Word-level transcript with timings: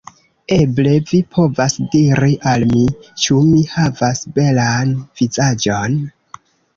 Eble 0.53 0.91
vi 1.09 1.17
povas 1.37 1.75
diri 1.95 2.37
al 2.51 2.65
mi: 2.71 2.81
ĉu 3.25 3.37
mi 3.51 3.59
havas 3.75 4.23
belan 4.39 4.95
vizaĝon? 5.21 6.01